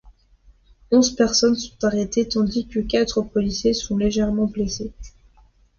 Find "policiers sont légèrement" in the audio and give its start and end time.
3.21-4.47